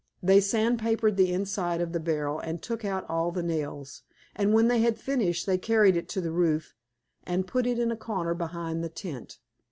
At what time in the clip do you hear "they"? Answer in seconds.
0.23-0.39, 4.67-4.79, 5.45-5.59